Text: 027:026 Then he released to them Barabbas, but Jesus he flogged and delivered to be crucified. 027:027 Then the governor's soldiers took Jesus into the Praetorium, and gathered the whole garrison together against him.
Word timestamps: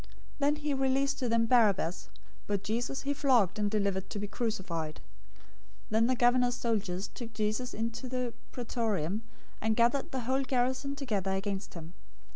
027:026 0.01 0.09
Then 0.39 0.55
he 0.55 0.73
released 0.73 1.19
to 1.19 1.29
them 1.29 1.45
Barabbas, 1.45 2.09
but 2.47 2.63
Jesus 2.63 3.03
he 3.03 3.13
flogged 3.13 3.59
and 3.59 3.69
delivered 3.69 4.09
to 4.09 4.17
be 4.17 4.25
crucified. 4.27 4.95
027:027 4.95 5.01
Then 5.91 6.07
the 6.07 6.15
governor's 6.15 6.55
soldiers 6.55 7.07
took 7.07 7.33
Jesus 7.35 7.75
into 7.75 8.09
the 8.09 8.33
Praetorium, 8.51 9.21
and 9.61 9.75
gathered 9.75 10.09
the 10.11 10.21
whole 10.21 10.41
garrison 10.41 10.95
together 10.95 11.33
against 11.33 11.75
him. 11.75 11.93